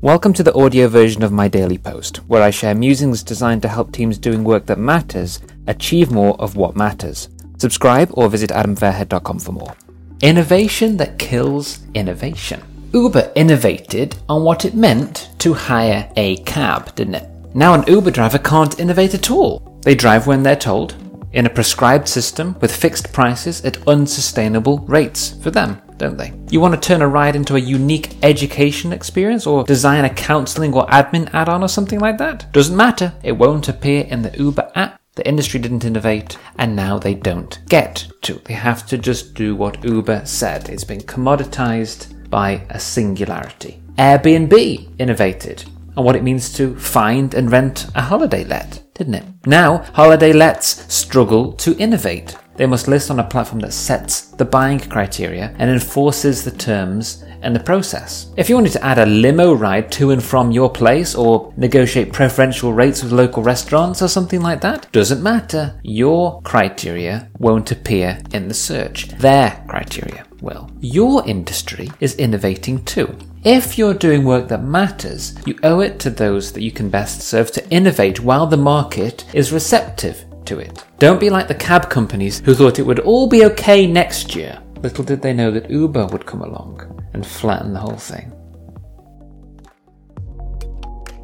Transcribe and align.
Welcome 0.00 0.32
to 0.34 0.44
the 0.44 0.54
audio 0.54 0.86
version 0.86 1.24
of 1.24 1.32
my 1.32 1.48
daily 1.48 1.76
post, 1.76 2.18
where 2.28 2.40
I 2.40 2.50
share 2.50 2.72
musings 2.72 3.24
designed 3.24 3.62
to 3.62 3.68
help 3.68 3.90
teams 3.90 4.16
doing 4.16 4.44
work 4.44 4.64
that 4.66 4.78
matters 4.78 5.40
achieve 5.66 6.12
more 6.12 6.40
of 6.40 6.54
what 6.54 6.76
matters. 6.76 7.30
Subscribe 7.56 8.08
or 8.12 8.28
visit 8.28 8.50
adamfairhead.com 8.50 9.40
for 9.40 9.50
more. 9.50 9.74
Innovation 10.22 10.98
that 10.98 11.18
kills 11.18 11.80
innovation. 11.94 12.62
Uber 12.92 13.32
innovated 13.34 14.16
on 14.28 14.44
what 14.44 14.64
it 14.64 14.76
meant 14.76 15.30
to 15.40 15.52
hire 15.52 16.08
a 16.14 16.36
cab, 16.44 16.94
didn't 16.94 17.16
it? 17.16 17.28
Now 17.56 17.74
an 17.74 17.82
Uber 17.88 18.12
driver 18.12 18.38
can't 18.38 18.78
innovate 18.78 19.14
at 19.14 19.32
all. 19.32 19.80
They 19.82 19.96
drive 19.96 20.28
when 20.28 20.44
they're 20.44 20.54
told, 20.54 20.94
in 21.32 21.44
a 21.44 21.50
prescribed 21.50 22.06
system 22.06 22.56
with 22.60 22.74
fixed 22.74 23.12
prices 23.12 23.64
at 23.64 23.88
unsustainable 23.88 24.78
rates 24.86 25.30
for 25.42 25.50
them 25.50 25.82
don't 25.98 26.16
they? 26.16 26.32
You 26.50 26.60
want 26.60 26.74
to 26.74 26.80
turn 26.80 27.02
a 27.02 27.08
ride 27.08 27.36
into 27.36 27.56
a 27.56 27.60
unique 27.60 28.16
education 28.22 28.92
experience 28.92 29.46
or 29.46 29.64
design 29.64 30.04
a 30.04 30.10
counseling 30.10 30.72
or 30.74 30.86
admin 30.86 31.32
add 31.34 31.48
on 31.48 31.62
or 31.62 31.68
something 31.68 32.00
like 32.00 32.18
that? 32.18 32.50
Doesn't 32.52 32.76
matter, 32.76 33.12
it 33.22 33.32
won't 33.32 33.68
appear 33.68 34.04
in 34.04 34.22
the 34.22 34.36
Uber 34.38 34.70
app. 34.74 35.00
The 35.16 35.26
industry 35.26 35.58
didn't 35.58 35.84
innovate, 35.84 36.38
and 36.58 36.76
now 36.76 36.96
they 36.96 37.14
don't 37.14 37.58
get 37.68 38.06
to. 38.22 38.34
They 38.44 38.54
have 38.54 38.86
to 38.86 38.96
just 38.96 39.34
do 39.34 39.56
what 39.56 39.82
Uber 39.82 40.24
said. 40.24 40.68
It's 40.68 40.84
been 40.84 41.00
commoditized 41.00 42.30
by 42.30 42.64
a 42.70 42.78
singularity. 42.78 43.82
Airbnb 43.96 45.00
innovated 45.00 45.64
on 45.96 46.04
what 46.04 46.14
it 46.14 46.22
means 46.22 46.52
to 46.52 46.76
find 46.76 47.34
and 47.34 47.50
rent 47.50 47.88
a 47.96 48.02
holiday 48.02 48.44
let, 48.44 48.80
didn't 48.94 49.14
it? 49.14 49.24
Now, 49.44 49.78
holiday 49.92 50.32
lets 50.32 50.94
struggle 50.94 51.52
to 51.54 51.76
innovate. 51.78 52.36
They 52.58 52.66
must 52.66 52.88
list 52.88 53.10
on 53.10 53.20
a 53.20 53.24
platform 53.24 53.60
that 53.60 53.72
sets 53.72 54.22
the 54.32 54.44
buying 54.44 54.80
criteria 54.80 55.54
and 55.58 55.70
enforces 55.70 56.44
the 56.44 56.50
terms 56.50 57.24
and 57.40 57.54
the 57.54 57.60
process. 57.60 58.32
If 58.36 58.48
you 58.48 58.56
wanted 58.56 58.72
to 58.72 58.84
add 58.84 58.98
a 58.98 59.06
limo 59.06 59.54
ride 59.54 59.92
to 59.92 60.10
and 60.10 60.20
from 60.20 60.50
your 60.50 60.68
place 60.68 61.14
or 61.14 61.54
negotiate 61.56 62.12
preferential 62.12 62.72
rates 62.72 63.00
with 63.00 63.12
local 63.12 63.44
restaurants 63.44 64.02
or 64.02 64.08
something 64.08 64.40
like 64.40 64.60
that, 64.62 64.90
doesn't 64.90 65.22
matter. 65.22 65.78
Your 65.84 66.42
criteria 66.42 67.30
won't 67.38 67.70
appear 67.70 68.20
in 68.32 68.48
the 68.48 68.54
search. 68.54 69.06
Their 69.18 69.64
criteria 69.68 70.26
will. 70.40 70.68
Your 70.80 71.26
industry 71.28 71.90
is 72.00 72.16
innovating 72.16 72.84
too. 72.84 73.16
If 73.44 73.78
you're 73.78 73.94
doing 73.94 74.24
work 74.24 74.48
that 74.48 74.64
matters, 74.64 75.36
you 75.46 75.56
owe 75.62 75.78
it 75.78 76.00
to 76.00 76.10
those 76.10 76.52
that 76.52 76.62
you 76.62 76.72
can 76.72 76.90
best 76.90 77.20
serve 77.20 77.52
to 77.52 77.70
innovate 77.70 78.18
while 78.18 78.48
the 78.48 78.56
market 78.56 79.24
is 79.32 79.52
receptive 79.52 80.24
to 80.48 80.58
it. 80.58 80.84
Don't 80.98 81.20
be 81.20 81.30
like 81.30 81.48
the 81.48 81.54
cab 81.54 81.88
companies 81.88 82.40
who 82.40 82.54
thought 82.54 82.78
it 82.78 82.86
would 82.86 83.00
all 83.00 83.28
be 83.28 83.44
okay 83.46 83.86
next 83.86 84.34
year. 84.34 84.60
Little 84.82 85.04
did 85.04 85.22
they 85.22 85.32
know 85.32 85.50
that 85.50 85.70
Uber 85.70 86.06
would 86.06 86.26
come 86.26 86.42
along 86.42 87.02
and 87.12 87.26
flatten 87.26 87.72
the 87.72 87.80
whole 87.80 87.96
thing. 87.96 88.32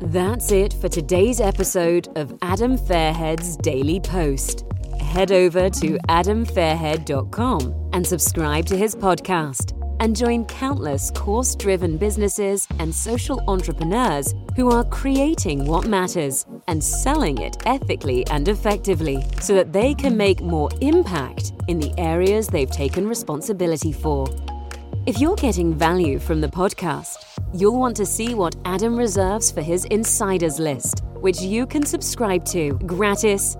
That's 0.01 0.53
it 0.53 0.75
for 0.75 0.89
today's 0.89 1.41
episode 1.41 2.09
of 2.17 2.37
Adam 2.43 2.77
Fairhead's 2.77 3.57
Daily 3.57 4.01
Post. 4.01 4.65
Head 5.01 5.33
over 5.33 5.71
to 5.71 5.99
adamfairhead.com 6.09 7.91
and 7.93 8.07
subscribe 8.07 8.67
to 8.67 8.77
his 8.77 8.95
podcast 8.95 9.74
and 10.01 10.17
join 10.17 10.45
countless 10.47 11.11
course 11.11 11.55
driven 11.55 11.97
businesses 11.97 12.67
and 12.79 12.95
social 12.95 13.43
entrepreneurs 13.49 14.35
who 14.57 14.71
are 14.71 14.85
creating 14.85 15.65
what 15.65 15.87
matters 15.87 16.47
and 16.69 16.83
selling 16.83 17.39
it 17.39 17.57
ethically 17.67 18.27
and 18.29 18.49
effectively 18.49 19.25
so 19.41 19.55
that 19.55 19.73
they 19.73 19.95
can 19.95 20.17
make 20.17 20.41
more 20.41 20.69
impact 20.81 21.53
in 21.69 21.79
the 21.79 21.93
areas 21.99 22.49
they've 22.49 22.71
taken 22.71 23.09
responsibility 23.09 23.93
for. 23.93 24.27
If 25.07 25.21
you're 25.21 25.37
getting 25.37 25.75
value 25.75 26.19
from 26.19 26.41
the 26.41 26.49
podcast, 26.49 27.17
you'll 27.53 27.79
want 27.79 27.97
to 27.97 28.07
see 28.07 28.35
what 28.35 28.57
Adam 28.65 28.97
reserves 28.97 29.51
for 29.51 29.63
his 29.63 29.85
insiders 29.87 30.59
list, 30.59 31.03
which 31.15 31.41
you 31.41 31.67
can 31.67 31.85
subscribe 31.85 32.45
to 32.47 32.73
gratis 32.87 33.57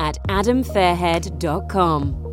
at 0.00 0.16
adamfairhead.com. 0.28 2.29